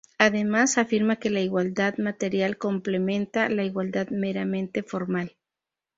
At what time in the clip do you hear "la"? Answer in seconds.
1.29-1.41, 3.49-3.63